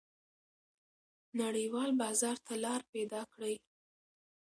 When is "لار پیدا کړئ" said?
2.63-3.55